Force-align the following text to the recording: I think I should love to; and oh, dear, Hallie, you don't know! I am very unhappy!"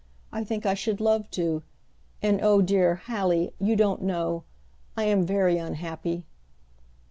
I 0.31 0.43
think 0.43 0.65
I 0.65 0.73
should 0.73 0.99
love 0.99 1.29
to; 1.29 1.61
and 2.23 2.41
oh, 2.41 2.63
dear, 2.63 3.03
Hallie, 3.05 3.53
you 3.59 3.75
don't 3.75 4.01
know! 4.01 4.45
I 4.97 5.03
am 5.03 5.27
very 5.27 5.59
unhappy!" 5.59 6.25